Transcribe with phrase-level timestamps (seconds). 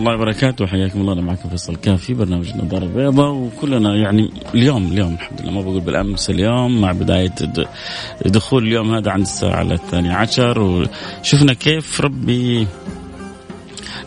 [0.00, 0.66] الله وبركاته.
[0.66, 1.12] حياكم الله.
[1.12, 5.52] أنا معكم فيصل الكاف في برنامج النظارة البيضاء وكلنا يعني اليوم اليوم الحمد لله.
[5.52, 7.34] ما بقول بالأمس اليوم مع بداية
[8.26, 10.58] دخول اليوم هذا عند الساعة الثانية عشر.
[10.58, 12.66] وشفنا كيف ربي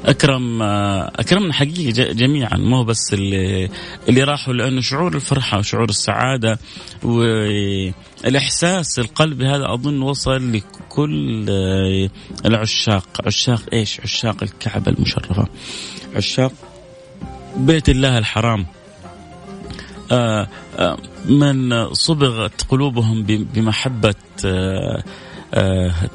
[0.06, 2.58] أكرم أكرمنا حقيقه جميعا.
[2.58, 3.70] مو بس اللي
[4.10, 6.60] اللي راحوا لأنه شعور الفرحة وشعور السعادة
[7.04, 11.46] والإحساس القلبي هذا أظن وصل لكل
[12.46, 13.08] العشاق.
[13.26, 15.48] عشاق إيش؟ عشاق الكعبة المشرفة.
[16.16, 16.54] عشاق
[17.58, 18.66] بيت الله الحرام.
[21.26, 24.16] من صبغت قلوبهم بمحبة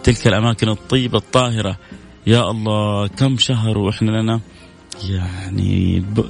[0.04, 1.76] تلك الأماكن الطيبة الطاهرة.
[2.26, 4.40] يا الله كم شهر وإحنا لنا؟
[5.10, 6.24] يعني ب...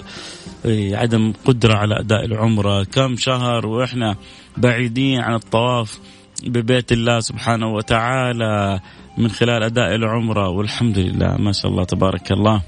[0.95, 2.85] عدم قدرة على أداء العمرة.
[2.85, 4.17] كم شهر وإحنا
[4.57, 5.99] بعيدين عن الطواف
[6.47, 8.81] ببيت الله سبحانه وتعالى
[9.19, 10.49] من خلال أداء العمرة.
[10.49, 12.63] والحمد لله ما شاء الله تبارك الله.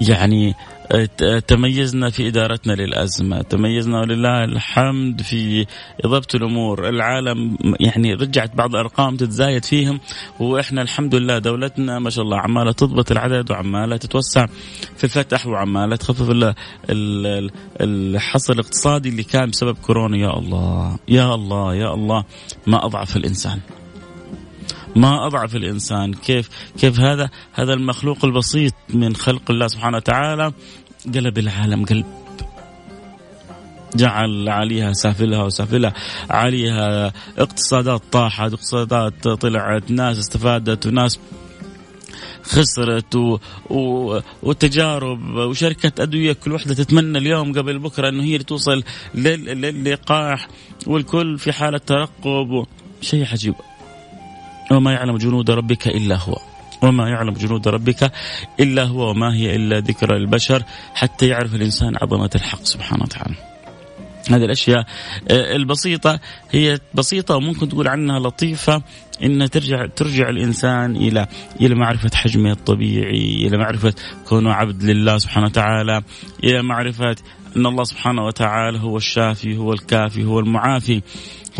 [0.00, 0.54] يعني
[1.46, 5.66] تميزنا في إدارتنا للأزمة، تميزنا ولله الحمد في
[6.04, 10.00] اضافه الأمور، العالم يعني رجعت بعض الأرقام تتزايد فيهم
[10.40, 14.46] وإحنا الحمد لله دولتنا ما شاء الله عمالة تضبط العدد وعمالة تتوسع
[14.96, 16.54] في الفتح وعمالة تخفف
[17.80, 20.16] الحصر الاقتصادي اللي كان بسبب كورونا.
[20.16, 22.24] يا الله يا الله يا الله
[22.66, 23.60] ما أضعف الإنسان.
[24.96, 26.14] ما أضعف الإنسان.
[26.14, 26.48] كيف
[26.78, 30.52] كيف هذا؟ هذا المخلوق البسيط من خلق الله سبحانه وتعالى
[31.14, 32.06] قلب العالم قلب.
[33.96, 35.92] جعل عليها سافلها وسافلها.
[36.30, 41.18] عليها اقتصادات طاحت اقتصادات طلعت ناس استفادت وناس
[42.42, 43.38] خسرت و...
[43.70, 44.20] و...
[44.42, 48.82] وتجارب وشركة أدوية كل واحدة تتمنى اليوم قبل بكرة أنه هي توصل
[49.14, 49.60] لل...
[49.60, 50.48] للقاح
[50.86, 52.50] والكل في حالة ترقب.
[52.50, 52.66] و...
[53.00, 53.54] شيء عجيب.
[54.70, 56.51] وما يعلم جنود ربك إلا هو.
[56.82, 58.12] وما يعلم جنود ربك
[58.60, 60.62] إلا هو وما هي إلا ذكرى للبشر
[60.94, 63.34] حتى يعرف الإنسان عظمة الحق سبحانه وتعالى.
[64.30, 64.86] هذه الأشياء
[65.30, 68.82] البسيطة هي بسيطة وممكن تقول عنها لطيفة
[69.22, 71.26] إن ترجع ترجع الإنسان إلى
[71.60, 73.94] إلى معرفة حجمه الطبيعي إلى معرفة
[74.28, 76.02] كونه عبد لله سبحانه وتعالى
[76.44, 77.16] إلى معرفة
[77.56, 81.02] أن الله سبحانه وتعالى هو الشافي هو الكافي هو المعافي.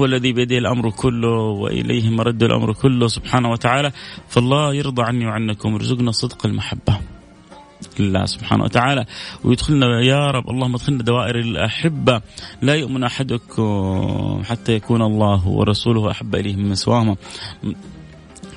[0.01, 3.93] هو الذي بيده الأمر كله وإليه مرد الأمر كله سبحانه وتعالى
[4.29, 6.97] فالله يرضى عني وعنكم ويرزقنا صدق المحبة
[8.01, 9.07] لله سبحانه وتعالى.
[9.45, 12.21] ويدخلنا يا رب اللهم ادخلنا دوائر الأحبة.
[12.63, 17.17] لا يؤمن أحدكم حتى يكون الله ورسوله أحب إليه من سواهما.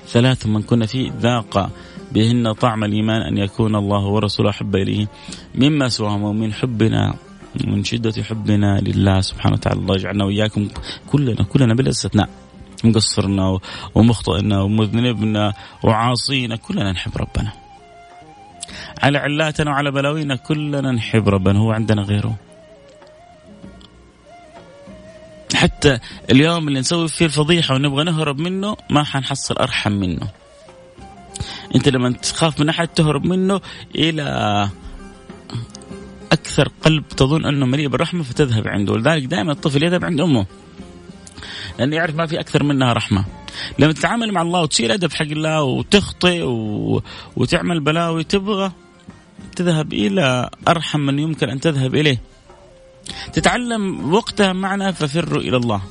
[0.08, 1.70] ثلاث من كنا فيه ذاق
[2.12, 5.08] بهن طعم الإيمان أن يكون الله ورسوله أحب إليه
[5.56, 7.14] مما سواهما ومن حبنا
[7.64, 9.80] من شدة حبنا لله سبحانه وتعالى.
[9.80, 10.68] الله يجعلنا وإياكم
[11.08, 12.30] كلنا كلنا بلا استثناء
[12.84, 13.60] مقصرنا
[13.96, 16.56] ومخطئنا ومذنبنا وعاصينا.
[16.56, 17.52] كلنا نحب ربنا.
[19.04, 21.60] على علاتنا وعلى بلاوينا كلنا نحب ربنا.
[21.60, 22.36] هو عندنا غيره.
[25.56, 26.00] حتى
[26.32, 30.28] اليوم اللي نسوي فيه الفضيحة ونبغى نهرب منه ما حنحصل أرحم منه.
[31.76, 33.62] أنت لما تخاف من أحد تهرب منه
[33.96, 34.70] إلى
[36.46, 40.46] أكثر قلب تظن أنه مليء بالرحمة فتذهب عنده ولذلك دائما الطفل يذهب عند أمه
[41.80, 43.26] لأنه يعرف ما في أكثر منها رحمة.
[43.80, 47.02] لما تتعامل مع الله وتصير أدب حق الله وتخطئ و...
[47.36, 48.72] وتعمل بلاوي تبغى
[49.56, 52.22] تذهب إلى أرحم من يمكن أن تذهب إليه.
[53.34, 55.82] تتعلم وقتها معنى ففروا إلى الله.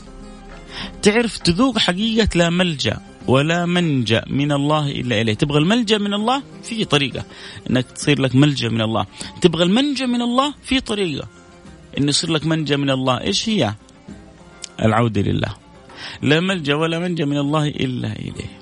[1.03, 3.00] تعرف تذوق حقيقة لا ملجأ.
[3.29, 7.25] ولا منجأ من الله إلا إليه، تبغى الملجأ من الله في طريقة
[7.71, 9.07] إنك تصير لك ملجأ من الله،
[9.41, 11.29] تبغى المنجأ من الله في طريقة
[11.99, 13.75] انه يصير لك منجأ من الله، إيش هي؟
[14.83, 15.55] العودة لله.
[16.23, 18.59] لا ملجأ ولا منجأ من الله إلا إليه.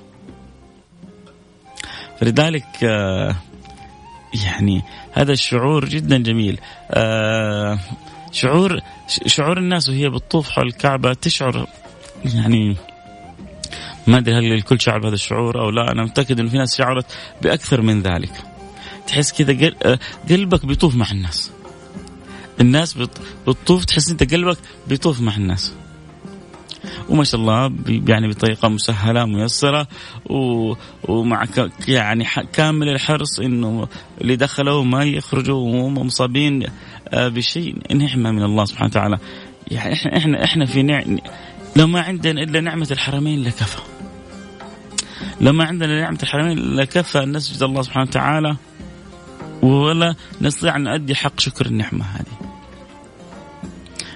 [2.19, 3.35] فلذلك آه،
[4.45, 6.59] يعني هذا الشعور جدا جميل.
[6.91, 7.79] آه،
[8.31, 8.79] شعور
[9.25, 11.67] شعور الناس وهي بتطوف حول الكعبة تشعر
[12.25, 12.75] يعني
[14.07, 17.05] ما أدري هل الكل شعر بهذا الشعور أو لا أنا متأكد إنه في ناس شعرت
[17.41, 18.31] بأكثر من ذلك
[19.07, 19.75] تحس كذا
[20.29, 21.51] قلبك بيطوف مع الناس
[22.61, 22.97] الناس
[23.47, 24.57] بتطوف تحس أنت قلبك
[24.87, 25.73] بيطوف مع الناس
[27.09, 27.73] وما شاء الله
[28.07, 29.87] يعني بطريقة مسهلة ميسرة.
[31.07, 31.45] ومع.
[31.87, 32.25] يعني.
[32.53, 33.87] كامل الحرص إنه
[34.21, 36.65] اللي دخلوا ما يخرجوا وهم مصابين
[37.13, 39.17] بشيء نعمه من الله سبحانه وتعالى
[39.71, 41.03] يعني إحنا إحنا إحنا في نع...
[41.75, 43.92] لو ما عندنا إلا نعمة الحرمين لكفى
[45.41, 48.55] لما عندنا نعمة الحرمين لكفى أن نسجد الله سبحانه وتعالى
[49.61, 52.53] ولا نستطيع أن نؤدي حق شكر النعمة هذه.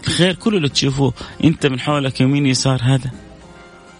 [0.07, 1.13] الخير كله اللي تشوفوه
[1.43, 3.11] أنت من حولك يمين يسار هذا.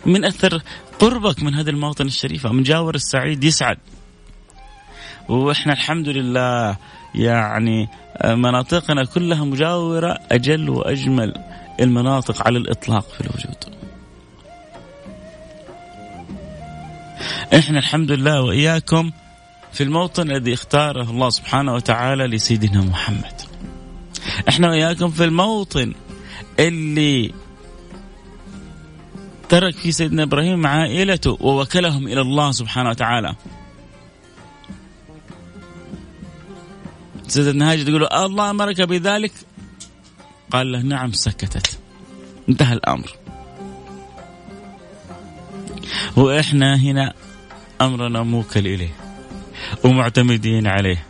[0.05, 0.61] من أثر
[0.99, 3.77] قربك من هذا المواطن الشريف من جاور السعيد يسعد.
[5.29, 6.77] وإحنا الحمد لله
[7.15, 7.89] يعني
[8.25, 11.33] مناطقنا كلها مجاورة أجل وأجمل
[11.79, 13.76] المناطق على الإطلاق في الوجود.
[17.53, 19.11] إحنا الحمد لله وإياكم
[19.73, 23.41] في الموطن الذي اختاره الله سبحانه وتعالى لسيدنا محمد.
[24.49, 25.93] إحنا وإياكم في الموطن
[26.59, 27.33] اللي
[29.49, 33.35] ترك فيه سيدنا إبراهيم عائلته ووكلهم إلى الله سبحانه وتعالى.
[37.27, 39.31] سيدنا هاجر تقول الله أمرك بذلك؟
[40.51, 41.79] قال له نعم سكتت.
[42.49, 43.26] انتهى الأمر.
[46.17, 47.13] وإحنا هنا
[47.81, 48.89] أمرنا موكل إليه
[49.83, 51.05] ومعتمدين عليه.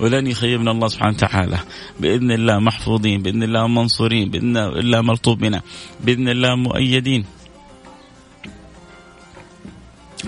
[0.00, 1.58] ولن يخيبنا الله سبحانه وتعالى.
[2.00, 5.62] بإذن الله محفوظين بإذن الله منصورين بإذن الله ملطوب بنا
[6.00, 7.24] بإذن الله مؤيدين.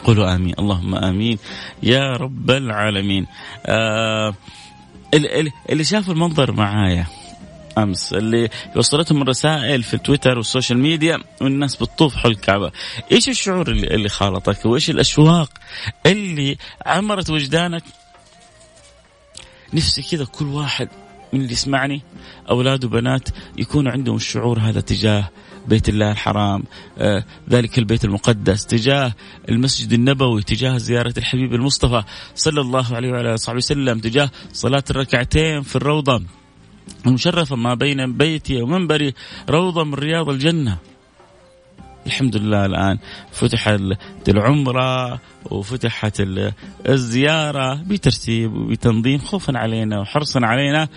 [0.04, 0.54] قولوا آمين.
[0.58, 1.38] اللهم آمين.
[1.82, 3.26] يا رب العالمين.
[3.66, 4.34] آه
[5.70, 7.06] اللي شاف المنظر معايا
[7.78, 12.70] أمس اللي وصلتهم الرسائل في التويتر وال social media والناس بتطوف حول الكعبة،
[13.12, 15.50] إيش الشعور اللي, اللي خالطك؟ وإيش الأشواق
[16.06, 16.56] اللي
[16.86, 17.82] عمرت وجدانك؟
[19.74, 20.88] نفسي كذا كل واحد
[21.32, 22.02] من اللي يسمعني
[22.50, 23.28] أولاد وبنات
[23.58, 25.30] يكون عندهم الشعور هذا تجاه
[25.68, 26.64] بيت الله الحرام
[26.98, 29.14] آه ذلك البيت المقدس تجاه
[29.48, 32.02] المسجد النبوي تجاه زيارة الحبيب المصطفى
[32.34, 36.22] صلى الله عليه وعلى صحبه وسلم تجاه صلاة الركعتين في الروضة
[37.06, 39.14] المشرفة ما بين بيتي ومنبري
[39.50, 40.78] روضة من رياض الجنة.
[42.06, 42.98] الحمد لله الآن
[43.32, 43.68] فتح
[44.28, 46.22] العمرة وفتحت
[46.88, 50.88] الزيارة بترتيب وبتنظيم خوفا علينا وحرصا علينا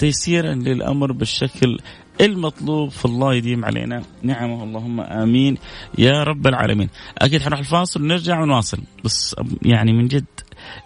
[0.00, 1.78] وتيسيرا للأمر بالشكل
[2.20, 4.02] المطلوب فالله يديم علينا.
[4.22, 4.64] نعمه.
[4.64, 5.58] اللهم آمين.
[5.98, 6.88] يا رب العالمين.
[7.18, 8.78] أكيد حنروح الفاصل ونرجع ونواصل.
[9.04, 10.24] بس يعني من جد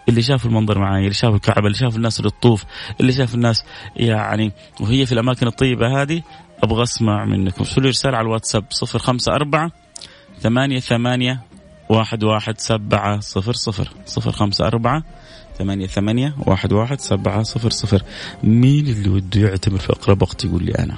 [0.09, 2.63] اللي شاف المنظر معي اللي شاف الكعبة اللي شاف الناس اللي تطوف
[2.99, 3.63] اللي شاف الناس
[3.95, 6.21] يعني وهي في الأماكن الطيبة هذه
[6.63, 7.63] أبغى أسمع منكم.
[7.63, 9.71] ارسلوا رسالة على الواتساب؟ 054
[10.39, 11.41] ثمانية ثمانية
[11.89, 13.89] واحد واحد سبعة صفر صفر.
[14.05, 15.03] صفر خمسة أربعة
[15.57, 18.01] ثمانية ثمانية واحد واحد سبعة صفر صفر.
[18.43, 20.97] مين اللي وده يعتمر في أقرب وقت يقول لي أنا؟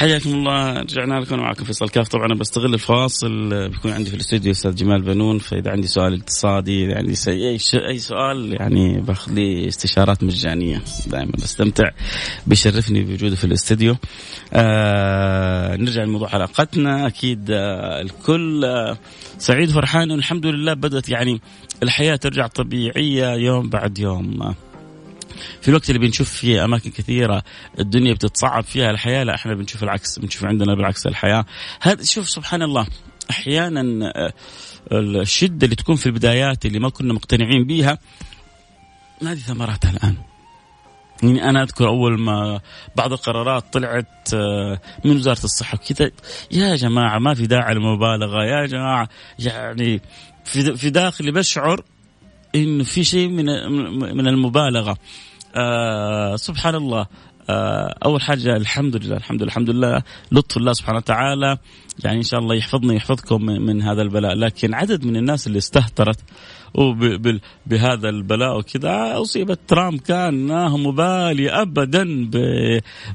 [0.00, 0.80] حياكم الله.
[0.80, 2.08] رجعنا لكم معكم فيصل كاف.
[2.08, 5.38] طبعا بستغل الفاصل بيكون عندي في الاستوديو أستاذ جمال بنون.
[5.38, 7.58] فإذا عندي سؤال اقتصادي إذا عندي أي
[7.88, 10.82] أي سؤال يعني باخذ لي استشارات مجانية.
[11.06, 11.90] دائما بستمتع
[12.46, 13.96] بيشرفني بوجوده في الاستوديو.
[14.52, 17.06] آه نرجع لموضوع حلقتنا.
[17.06, 18.98] أكيد آه الكل آه
[19.38, 21.40] سعيد فرحان والحمد لله بدأت يعني
[21.82, 24.42] الحياة ترجع طبيعية يوم بعد يوم.
[24.42, 24.54] آه
[25.60, 27.42] في الوقت اللي بنشوف فيه أماكن كثيرة
[27.78, 31.44] الدنيا بتتصعب فيها الحياة لا إحنا بنشوف العكس بنشوف عندنا بالعكس الحياة.
[31.80, 32.86] هذا شوف سبحان الله
[33.30, 34.32] أحيانا آه،
[34.92, 37.98] الشدة اللي تكون في البدايات اللي ما كنا مقتنعين بيها
[39.22, 40.16] هذه ثمراتها الآن.
[41.22, 42.60] يعني أنا أذكر أول ما
[42.96, 46.10] بعض القرارات طلعت آه، من وزارة الصحة كذا
[46.52, 50.02] يا جماعة ما في داعي للمبالغة يا جماعة يعني
[50.44, 51.84] في في داخلي بشعر
[52.54, 53.46] انه في شيء من
[54.16, 54.98] من المبالغة.
[55.54, 57.06] آه سبحان الله
[57.50, 60.02] آه أول حاجة الحمد لله الحمد لله الحمد لله.
[60.32, 61.58] لطف الله سبحانه وتعالى.
[62.04, 64.34] يعني إن شاء الله يحفظنا يحفظكم من هذا البلاء.
[64.34, 66.18] لكن عدد من الناس اللي استهترت
[67.66, 72.30] بهذا البلاء وكذا أصيبت ترامب كان ما هو مبالي ابدا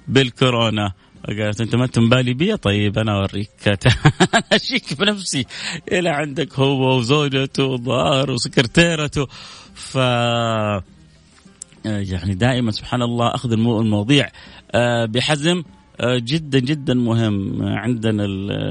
[0.08, 0.92] بالكورونا.
[1.27, 3.50] قالت أنت ما انت مبالي بي؟ طيب أنا أوريك.
[3.68, 5.46] أنا أشيك بنفسي.
[5.92, 9.27] إلى عندك هو وزوجته وظهر وسكرتيرته.
[9.74, 9.98] ف
[11.86, 14.30] يعني دائما سبحان الله أخذ المواضيع
[14.72, 15.63] آه، بحزم
[16.00, 18.25] آه، جدا جدا مهم عندنا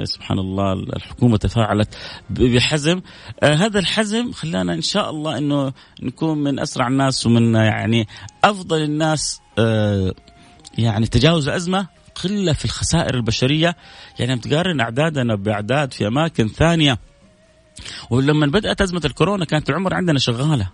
[0.05, 1.97] سبحان الله الحكومة تفاعلت
[2.31, 3.01] بحزم.
[3.43, 8.09] آه، هذا الحزم خلانا إن شاء الله إنه نكون من أسرع الناس ومن يعني
[8.45, 10.15] أفضل الناس آه،
[10.79, 11.87] يعني تجاوز الازمه
[12.25, 13.77] قلة في الخسائر البشرية.
[14.19, 16.99] يعني تقارن أعدادنا بأعداد في أماكن ثانية
[18.11, 20.71] ولما بدأت أزمة الكورونا كانت العمر عندنا شغالة.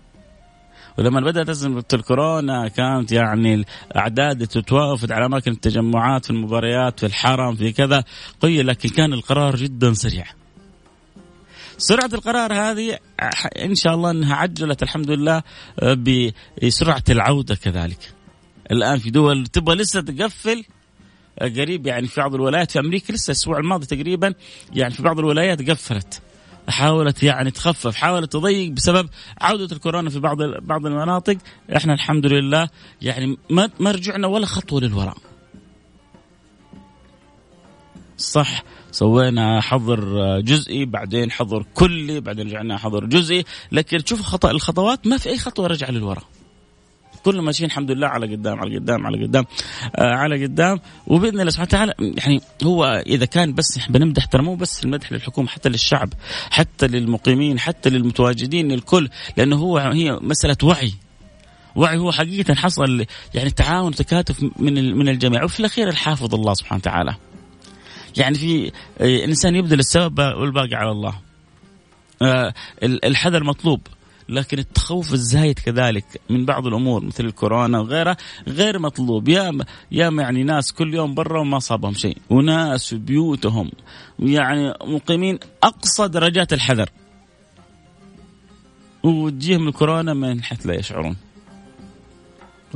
[1.00, 7.54] ولما بدأت ازمه الكورونا كانت يعني الأعداد تتوافد على أماكن التجمعات في المباريات في الحرم
[7.54, 8.04] في كذا.
[8.40, 10.24] قيل لكن كان القرار جدا سريع.
[11.78, 12.98] سرعة القرار هذه
[13.64, 15.42] إن شاء الله أنها عجلت الحمد لله
[16.62, 18.12] بسرعة العودة كذلك.
[18.70, 20.64] الآن في دول تبغى لسه تقفل
[21.40, 24.34] قريب يعني في بعض الولايات في أمريكا لسه الأسبوع الماضي تقريبا
[24.72, 26.22] يعني في بعض الولايات قفلت.
[26.70, 29.08] حاولت يعني تخفف حاولت تضيق بسبب
[29.40, 31.36] عودة الكورونا في بعض بعض المناطق.
[31.76, 32.68] إحنا الحمد لله
[33.02, 35.16] يعني ما ما رجعنا ولا خطوة للوراء.
[38.16, 38.62] صح
[38.92, 45.16] سوينا حظر جزئي بعدين حظر كلي بعدين رجعنا حظر جزئي لكن تشوف خطأ الخطوات ما
[45.16, 46.24] في أي خطوة رجع للوراء.
[47.24, 49.44] كلنا ماشيين الحمد لله على قدام على قدام على قدام
[49.96, 50.80] آه على قدام.
[51.06, 55.48] وبإذن الله سبحانه وتعالى يعني هو إذا كان بس بنمدح ترى مو بس المدح للحكومة
[55.48, 56.12] حتى للشعب
[56.50, 60.92] حتى للمقيمين حتى للمتواجدين للكل لأنه هو هي مسألة وعي.
[61.76, 65.44] وعي هو حقيقة حصل يعني تعاون وتكاتف من من الجميع.
[65.44, 67.14] وفي الأخير الحافظ الله سبحانه وتعالى.
[68.16, 71.14] يعني في آه، الانسان يبذل السبب والباقي على الله.
[72.22, 73.80] آه، الحذر مطلوب.
[74.30, 78.16] لكن التخوف الزايد كذلك من بعض الأمور مثل الكورونا وغيرها
[78.48, 79.28] غير مطلوب.
[79.28, 79.58] يا
[79.90, 82.16] يا يعني ناس كل يوم برا وما صابهم شيء.
[82.30, 83.70] وناس في بيوتهم.
[84.18, 86.90] يعني مقيمين أقصى درجات الحذر.
[89.02, 91.16] وتجيهم الكورونا من حيث لا يشعرون.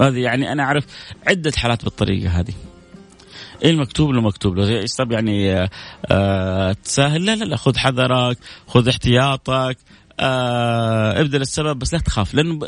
[0.00, 0.84] هذه يعني أنا أعرف
[1.26, 2.54] عدة حالات بالطريقة هذه.
[3.62, 5.68] إيه المكتوب له مكتوب له؟ يعني
[6.06, 9.76] آه تساهل لا لا لا خذ حذرك خذ احتياطك
[10.20, 12.58] آه ابذل السبب بس لا تخاف لأنه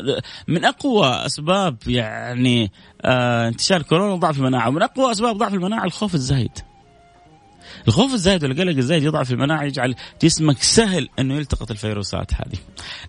[0.47, 6.15] من أقوى أسباب يعني آه انتشار كورونا ضعف المناعة ومن أقوى أسباب ضعف المناعة الخوف
[6.15, 6.51] الزايد.
[7.87, 12.57] الخوف الزايد والقلق الزايد يضعف المناعة يجعل جسمك سهل إنه يلتقط الفيروسات هذه.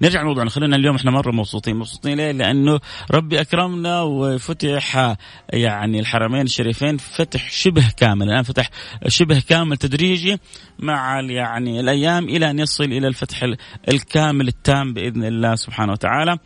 [0.02, 2.80] نرجع لموضوعنا خلينا اليوم إحنا مرة مبسوطين، مبسوطين ليه؟ لأنه
[3.10, 5.16] ربي أكرمنا وفتح
[5.52, 8.70] يعني الحرمين الشريفين فتح شبه كامل، الآن فتح
[9.08, 10.38] شبه كامل تدريجي
[10.78, 13.46] مع يعني الأيام إلى أن يصل إلى الفتح
[13.88, 16.38] الكامل التام بإذن الله سبحانه وتعالى.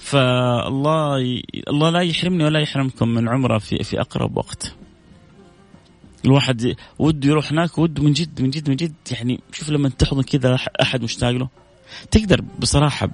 [0.00, 4.79] فالله الله لا يحرمني ولا يحرمكم من عمره في في أقرب وقت.
[6.24, 8.94] الواحد وده يروح هناك وده من جد من جد من جد.
[9.10, 11.48] يعني شوف لما تحضن كذا أحد مشتاق له.
[12.10, 13.08] تقدر بصراحة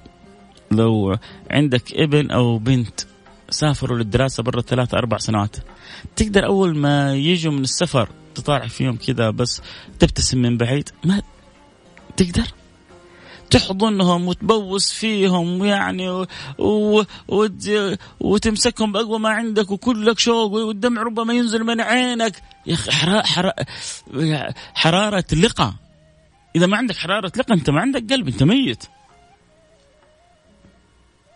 [0.71, 1.17] لو
[1.51, 3.01] عندك ابن أو بنت
[3.49, 5.55] سافروا للدراسة برا ثلاث أربع سنوات
[6.15, 9.61] تقدر أول ما يجوا من السفر تطالع فيهم كذا بس
[9.99, 10.89] تبتسم من بعيد.
[11.05, 11.21] ما
[12.17, 12.47] تقدر.
[13.49, 16.25] تحضنهم وتبوس فيهم يعني و...
[16.59, 17.03] و...
[18.19, 22.41] وتمسكهم بأقوى ما عندك وكلك شوق والدمع ربما ينزل من عينك.
[22.67, 23.21] يا أخي حرا...
[23.21, 23.53] حرا...
[24.73, 25.73] حرارة اللقاء
[26.55, 28.83] إذا ما عندك حرارة لقاء أنت ما عندك قلب أنت ميت.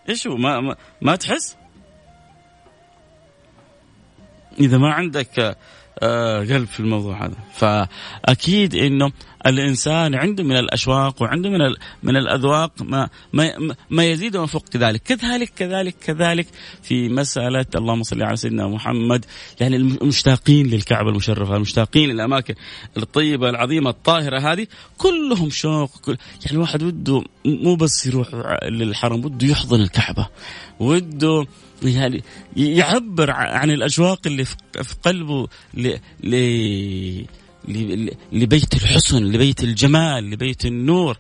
[0.09, 1.57] إيش هو؟ ما ما, ما تحس؟
[4.59, 5.57] إذا ما عندك
[6.39, 7.35] قلب في الموضوع هذا.
[7.53, 9.11] فأكيد إنه
[9.45, 11.59] الإنسان عنده من الأشواق وعنده من
[12.03, 15.01] من الأذواق ما ما ما يزيد وما فوق ذلك.
[15.03, 16.47] كذلك كذلك كذلك
[16.83, 19.25] في مسألة اللهم صل على سيدنا محمد
[19.59, 22.55] يعني المشتاقين للكعبة المشرفة المشتاقين للأماكن
[22.97, 24.67] الطيبة العظيمة الطاهرة هذه
[24.97, 28.27] كلهم شوق كل يعني الواحد وده مو بس يروح
[28.63, 30.27] للحرم وده يحضن الكعبة
[30.79, 31.45] وده
[31.83, 32.23] يعني
[32.55, 34.55] يعبر عن الأجواق اللي في
[35.03, 35.97] قلبه ل...
[36.23, 37.25] ل...
[38.31, 41.17] لبيت الحسن لبيت الجمال لبيت النور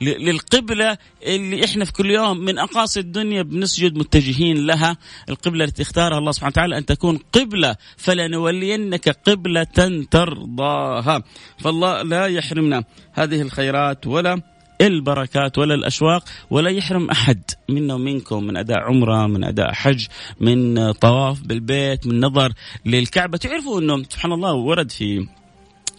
[0.00, 4.96] للقبلة اللي إحنا في كل يوم من أقاصي الدنيا بنسجد متجهين لها.
[5.28, 9.66] القبلة التي اختارها الله سبحانه وتعالى أن تكون قبلة فلنولينك قبلة
[10.10, 11.22] ترضاها.
[11.58, 14.42] فالله لا يحرمنا هذه الخيرات ولا
[14.80, 20.06] البركات ولا الأشواق ولا يحرم أحد منا ومنكم من أداء عمرة من أداء حج
[20.40, 22.52] من طواف بالبيت من نظر
[22.86, 23.38] للكعبة.
[23.38, 25.26] تعرفوا إنه سبحان الله ورد في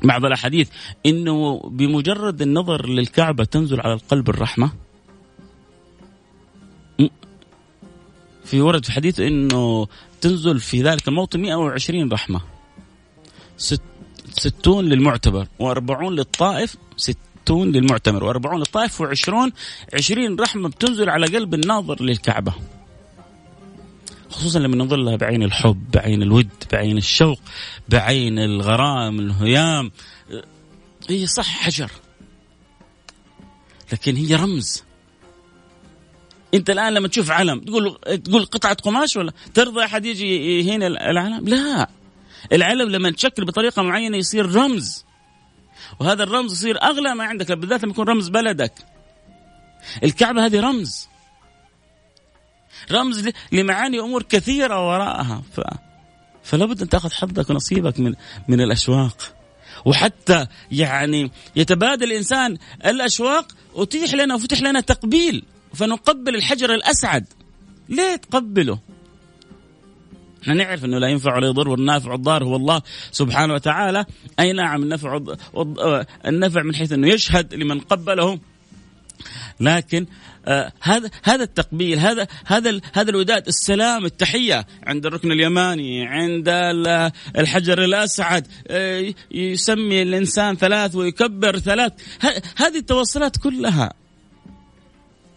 [0.03, 0.69] بعض الأحاديث
[1.05, 4.71] إنه بمجرد النظر للكعبة تنزل على القلب الرحمة.
[8.45, 9.87] في ورد في حديث إنه
[10.21, 12.41] تنزل في ذلك الموطن 120 رحمة.
[13.57, 13.81] ست
[14.31, 16.75] ستون للمعتبر وأربعون للطائف
[17.41, 19.51] ستون للمعتمر وأربعون للطائف وعشرون
[19.93, 22.53] عشرين رحمة بتنزل على قلب الناظر للكعبة.
[24.29, 27.39] خصوصا لما ننظر لها بعين الحب بعين الود بعين الشوق
[27.89, 29.91] بعين الغرام الهيام.
[31.09, 31.91] هي صح حجر
[33.93, 34.83] لكن هي رمز.
[36.53, 41.47] أنت الآن لما تشوف علم تقول تقول قطعة قماش ولا ترضى أحد يجي يهين العلم؟
[41.47, 41.89] لا.
[42.51, 45.05] العلم لما تشكل بطريقة معينة يصير رمز.
[45.99, 48.73] وهذا الرمز يصير أغلى ما عندك بالذات لما يكون رمز بلدك.
[50.03, 51.07] الكعبة هذه رمز.
[52.91, 55.43] رمز لمعاني أمور كثيرة وراءها.
[55.53, 55.61] ف...
[56.43, 58.13] فلا بد أن تأخذ حظك ونصيبك من
[58.47, 59.35] من الأشواق.
[59.85, 65.45] وحتى يعني يتبادل الإنسان الأشواق اتيح لنا وفتح لنا تقبيل.
[65.73, 67.25] فنقبل الحجر الأسعد.
[67.89, 68.79] ليه تقبله؟
[70.41, 72.81] إحنا نعرف إنه لا ينفع ولا يضر والنافع الضار هو الله
[73.11, 74.05] سبحانه وتعالى.
[74.39, 75.19] أي نعم النفع
[76.25, 78.39] النفع من حيث إنه يشهد لمن قبله.
[79.59, 80.05] لكن
[80.45, 86.49] آه هذا هذا التقبيل هذا هذا هذا الوداد السلام التحية عند الركن اليماني عند
[87.37, 91.93] الحجر الأسعد آه يسمي الإنسان ثلاث ويكبر ثلاث.
[92.57, 93.93] هذه التوصلات كلها.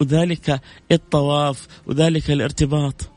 [0.01, 3.14] وذلك الطواف وذلك الارتباط.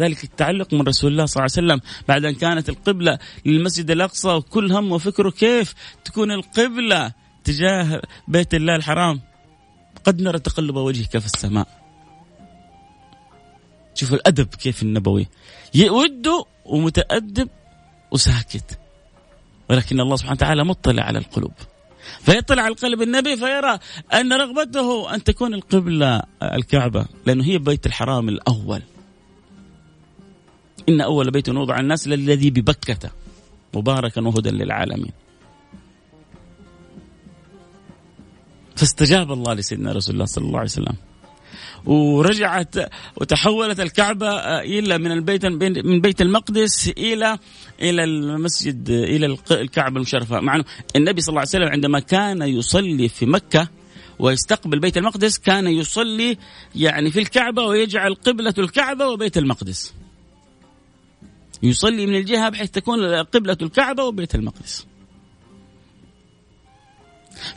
[0.00, 1.80] ذلك التعلق من رسول الله صلى الله عليه وسلم.
[2.08, 7.12] بعد أن كانت القبلة للمسجد الأقصى وكل هم وفكره كيف تكون القبلة
[7.44, 9.20] تجاه بيت الله الحرام.
[10.04, 11.68] قد نرى تقلب وجهك في السماء.
[13.94, 15.26] شوفوا الأدب كيف النبوي.
[15.74, 17.48] يوده ومتأدب
[18.10, 18.78] وساكت.
[19.70, 21.52] ولكن الله سبحانه وتعالى مطلع على القلوب.
[22.20, 23.78] فيطلع على قلب النبي فيرى
[24.14, 28.82] أن رغبته أن تكون القبلة الكعبة لأنه هي بيت الحرام الأول.
[30.90, 33.10] إن أول بيت وضع الناس للذي ببكة
[33.74, 35.12] مباركا وهدى للعالمين.
[38.76, 40.94] فاستجاب الله لسيدنا رسول الله صلى الله عليه وسلم.
[41.84, 42.74] ورجعت
[43.16, 44.30] وتحولت الكعبة
[44.60, 47.38] إلى من البيت من بيت المقدس إلى
[47.82, 50.40] إلى المسجد إلى الكعبة المشرفة.
[50.40, 50.62] مع
[50.96, 53.68] النبي صلى الله عليه وسلم عندما كان يصلي في مكة
[54.18, 56.38] ويستقبل بيت المقدس كان يصلي
[56.74, 59.94] يعني في الكعبة ويجعل قبلة الكعبة وبيت المقدس.
[61.62, 64.86] يصلي من الجهة بحيث تكون قبلة الكعبة وبيت المقدس.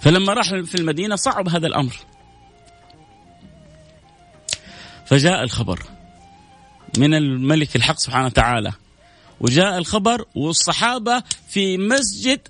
[0.02, 1.96] فلما راح في المدينة صعب هذا الأمر.
[5.06, 5.80] فجاء الخبر
[6.98, 8.74] من الملك الحق سبحانه وتعالى.
[9.40, 12.48] وجاء الخبر والصحابة في مسجد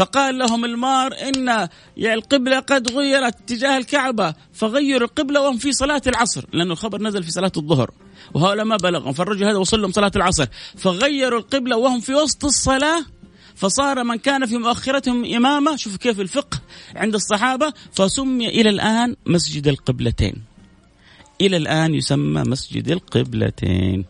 [0.00, 6.44] فقال لهم المار إن القبلة قد غيرت تجاه الكعبة فغيروا القبلة وهم في صلاة العصر
[6.52, 7.90] لأنه الخبر نزل في صلاة الظهر
[8.34, 13.04] وهؤلاء ما بلغهم فالرجل هذا وصل لهم صلاة العصر فغيروا القبلة وهم في وسط الصلاة
[13.54, 16.60] فصار من كان في مؤخرتهم إمامة شوف كيف الفقه
[16.96, 20.34] عند الصحابة فسمي إلى الآن مسجد القبلتين
[21.40, 24.04] إلى الآن يسمى مسجد القبلتين.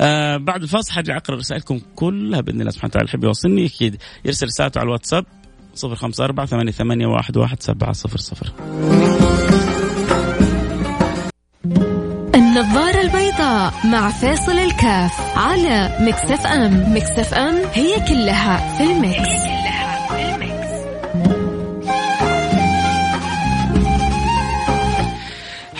[0.00, 3.66] آه بعد الفاصل حرجع اقرا رسائلكم كلها بإذن الله سبحانه وتعالى يحب يوصلني.
[3.66, 5.24] أكيد يرسل رسالته على الواتساب
[5.84, 8.52] 054 88 11700
[12.34, 16.96] النظارة البيضاء مع فيصل الكاف على Mix FM.
[16.96, 19.57] Mix FM هي كلها في ال mix.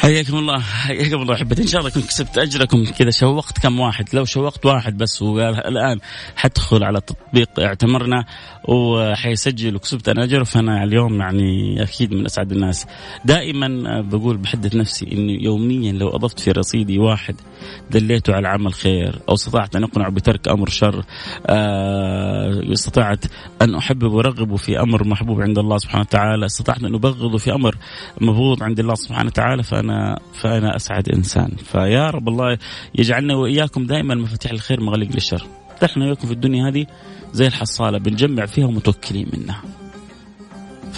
[0.09, 1.63] حياكم الله حياكم الله أحبتي.
[1.63, 5.67] إن شاء الله كنت كسبت أجركم كذا شوقت كم واحد لو شوقت واحد بس وقال
[5.67, 6.01] الان
[6.37, 8.25] حتدخل على تطبيق اعتمرنا.
[8.69, 12.87] وحيسجل وكسبت أنا اجر فأنا اليوم يعني أكيد من أسعد الناس.
[13.25, 17.35] دائما بقول بحدث نفسي إنه يوميا لو أضفت في رصيدي واحد
[17.91, 21.05] دليته على عمل خير أو استطعت أن أقنعه بترك أمر شر
[21.47, 23.25] آه استطعت
[23.63, 27.75] أن أحبب وارغبه في أمر محبوب عند الله سبحانه وتعالى استطعت أن أبغضه في أمر
[28.21, 31.51] مبغوض عند الله سبحانه وتعالى فأنا فأنا أسعد إنسان.
[31.57, 32.59] فيا رب الله
[32.95, 35.47] يجعلنا وإياكم دائما مفاتيح الخير مغلق للشر.
[35.83, 36.87] نحن وياكم في الدنيا هذه.
[37.33, 39.63] زي الحصاله بنجمع فيها ومتوكلين منها.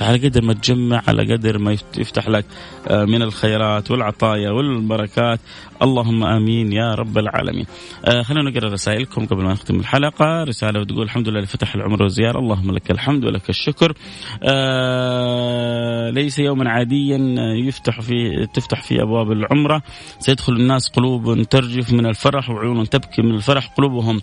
[0.01, 2.45] فعلى قدر ما تجمع على قدر ما يفتح لك
[2.89, 5.41] آه، من الخيرات والعطايا والبركات
[5.83, 7.67] اللهم آمين يا رب العالمين.
[8.05, 12.39] آه خلينا نقرأ رسائلكم قبل ما نختم الحلقة، رسالة بتقول الحمد لله لفتح العمر والزيارة،
[12.39, 13.95] اللهم لك الحمد ولك الشكر.
[14.43, 17.19] آه ليس يوما عاديا
[17.67, 19.83] يفتح فيه تفتح فيه أبواب العمرة،
[20.19, 24.21] سيدخل الناس قلوب ترجف من الفرح وعيون تبكي من الفرح، قلوبهم.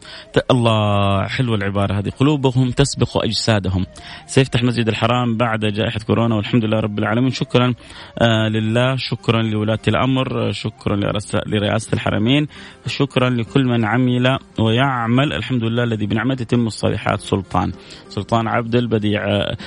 [0.52, 3.86] الله حلوة العبارة هذه، قلوبهم تسبق اجسادهم.
[4.26, 7.74] سيفتح مسجد الحرام بعد جائحة كورونا والحمد لله رب العالمين، شكرا
[8.22, 10.96] آه لله، شكرا لولاة الأمر، شكرا
[11.48, 12.48] لرئاسة الحرمين
[12.88, 15.34] شكرا لكل من عمل ويعمل.
[15.34, 17.20] الحمد لله الذي بنعمته تتم الصالحات.
[17.20, 17.72] سلطان
[18.10, 19.22] سلطان عبد البديع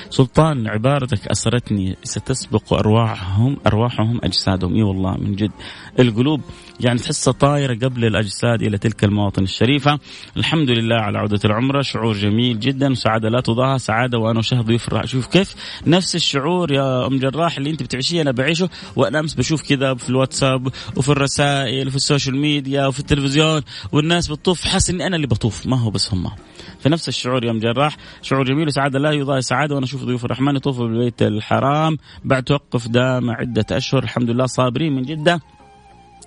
[0.09, 4.75] سلطان عبارتك أسرتني ستسبق أرواحهم أرواحهم أجسادهم.
[4.75, 5.51] إي والله من جد.
[5.99, 6.41] القلوب
[6.83, 9.99] يعني تحسها طايرة قبل الأجساد إلى تلك المواطن الشريفة.
[10.37, 15.05] الحمد لله على عودة العمره شعور جميل جدا وسعاده لا تضاهى سعادة وأنا وشهد ضيوف
[15.05, 15.55] شوف كيف
[15.87, 18.69] نفس الشعور يا أم جراح اللي أنت بتعيشيه أنا بعيشه.
[18.95, 24.27] وأنا أمس بشوف كذا في الواتساب وفي الرسائل وفي ال social media وفي التلفزيون والناس
[24.27, 24.65] بتطوف.
[24.65, 25.67] حاسس إني أنا اللي بطوف.
[25.67, 26.31] ما هو بس هم.
[26.79, 27.97] فنفس الشعور يا أم جراح.
[28.21, 29.41] شعور جميل وسعادة لا يضاهي.
[29.41, 31.97] سعادة وأنا أشوف ضيوف الرحمن يطوفوا بالبيت الحرام.
[32.23, 34.03] بعد توقف دام عدة أشهر.
[34.03, 35.41] الحمد لله صابرين من جدة.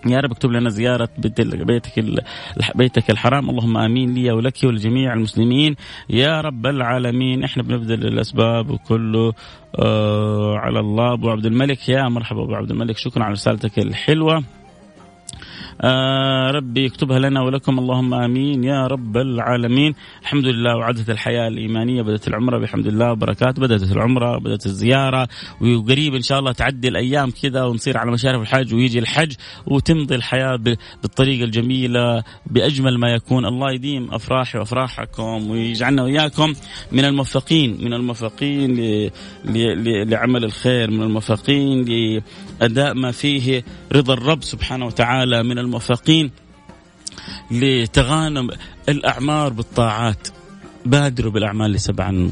[0.07, 2.05] يا رب اكتب لنا زيارة بيتك
[2.75, 3.51] بيتك الحرام.
[3.51, 5.77] اللهم آمين لي ولك ولجميع المسلمين.
[6.11, 7.45] يا رب العالمين.
[7.45, 9.33] إحنا بنبذل الأسباب وكله
[9.79, 11.12] آه على الله.
[11.12, 12.97] أبو عبد الملك يا مرحبا أبو عبد الملك.
[12.97, 14.45] شكرا على رسالتك الحلوة.
[15.81, 17.79] آه ربي يكتبها لنا ولكم.
[17.79, 18.65] اللهم آمين.
[18.65, 19.95] يا رب العالمين.
[20.23, 25.29] الحمد لله وعدت الحياة الإيمانية بدأت العمرة بحمد الله وبركات بدأت العمرة بدأت الزيارة
[25.61, 29.33] وقريب إن شاء الله تعدي الأيام كذا ونصير على مشارف الحج ويجي الحج
[29.67, 30.57] وتمضي الحياة
[31.03, 33.47] بالطريقة الجميلة بأجمل ما يكون.
[33.47, 36.53] الله يديم أفراحي وأفراحكم ويجعلنا وإياكم
[36.93, 38.77] من الموفقين من الموفقين
[40.11, 46.31] لعمل الخير من الموفقين لأداء ما فيه رضا الرب سبحانه وتعالى من الموفقين
[47.50, 48.50] لتغانم
[48.88, 50.29] الأعمار بالطاعات.
[50.87, 52.31] بادروا بالأعمال سبعا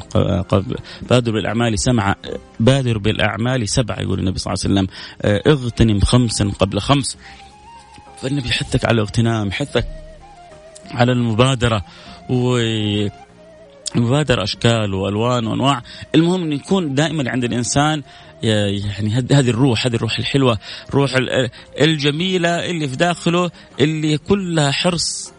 [0.49, 0.77] قبل
[1.11, 2.15] بادروا بالأعمال سبعا
[2.61, 4.89] بادروا بالأعمال سبعة يقول النبي صلى الله عليه وسلم.
[5.53, 7.17] اغتنم خمسا قبل خمس.
[8.23, 9.87] فالنبي يحثك على الاغتنام يحثك
[10.91, 11.85] على المبادرة
[12.31, 12.59] و
[13.95, 15.83] مبادرة أشكال وألوان وأنواع.
[16.15, 18.03] المهم أن يكون دائما عند الإنسان
[18.43, 21.11] يعني هذه الروح هذه الروح الحلوة الروح
[21.81, 23.51] الجميلة اللي في داخله
[23.81, 25.33] اللي كلها حرص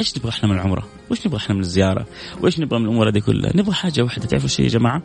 [0.00, 2.06] إيش نبغى إحنا من العمرة؟ وإيش نبغى إحنا من الزيارة؟
[2.40, 5.02] وإيش نبغى من الأمور هذه كلها؟ نبغى حاجة واحدة تعرفوا شيء يا جماعة؟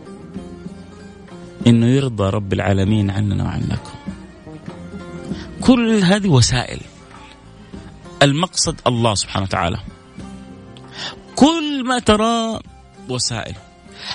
[1.68, 3.92] إنه يرضى رب العالمين عننا وعنكم.
[5.62, 6.80] كل هذه وسائل.
[8.24, 9.80] المقصد الله سبحانه وتعالى.
[11.36, 12.60] كل ما ترى
[13.10, 13.56] وسائل.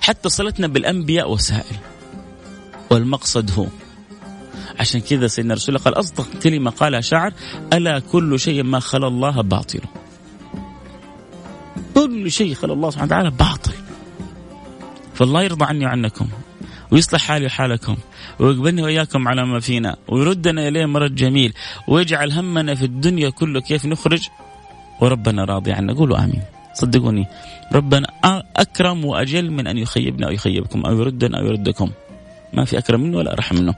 [0.02, 1.76] حتى صلتنا بالأنبياء وسائل.
[2.94, 3.66] والمقصد هو.
[4.80, 7.32] عشان كذا سيدنا رسول الله قال أصدق كلمة قالها شاعر
[7.72, 9.80] ألا كل شيء ما خلا الله باطل.
[11.94, 13.72] كل شيء خلا الله سبحانه وتعالى باطل.
[15.14, 16.28] فالله يرضى عني وعنكم
[16.90, 17.96] ويصلح حالي وحالكم
[18.38, 21.52] ويقبلني وإياكم على ما فينا ويردنا إليه مرد جميل
[21.88, 24.28] ويجعل همنا في الدنيا كله كيف نخرج
[25.00, 25.92] وربنا راضي عنا.
[25.92, 26.42] قولوا آمين.
[26.74, 27.26] صدقوني.
[27.72, 28.06] ربنا
[28.56, 31.90] أكرم وأجل من أن يخيبنا أو يخيبكم أو يردنا أو يردكم.
[32.56, 33.74] ما في أكرم منه ولا أرحم منه.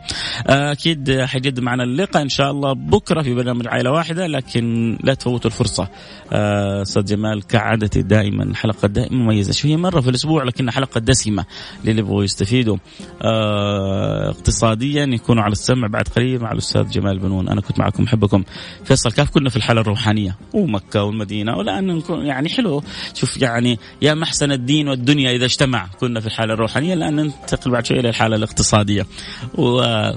[0.47, 5.51] أكيد حيجد معنا اللقاء إن شاء الله بكرة في برنامج عائلة واحدة لكن لا تفوتوا
[5.51, 5.89] الفرصة.
[6.33, 11.01] آه، أستاذ جمال كعادتي دائما حلقة دائما مميزة، شو هي مرة في الأسبوع لكنها حلقة
[11.01, 11.45] دسمة
[11.85, 12.77] للي يبغوا يستفيدوا.
[13.23, 18.45] آه، اقتصاديا يكونوا على السمع بعد قليل مع الأستاذ جمال بنون، أنا كنت معكم أحبكم.
[18.85, 22.83] فيصل كاف كنا في الحالة الروحانية؟ ومكه والمدينه والان يعني حلو.
[23.15, 26.95] شوف يعني يا محسن الدين والدنيا إذا اجتمع كنا في الحالة الروحانية.
[26.95, 28.66] الآن ننتقل بعد شوي إلى الحالة الاقتصادية.
[28.75, 29.07] الاقتصادية.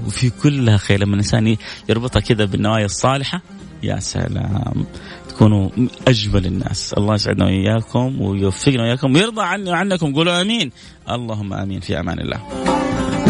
[0.07, 0.99] وفي كلها خير.
[0.99, 1.55] لما الإنسان
[1.89, 3.41] يربطها كذا بالنوايا الصالحة
[3.83, 4.85] يا سلام.
[5.29, 5.69] تكونوا
[6.07, 6.93] أجمل الناس.
[6.93, 10.13] الله يسعدنا وإياكم ويوفقنا وإياكم ويرضى عني وعنكم.
[10.13, 10.71] قولوا آمين.
[11.09, 11.79] اللهم آمين.
[11.79, 13.28] في أمان الله.